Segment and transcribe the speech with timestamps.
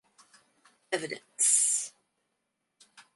[0.91, 1.93] Evidence.